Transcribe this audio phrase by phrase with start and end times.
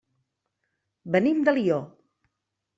[1.17, 1.81] Venim d'Alió.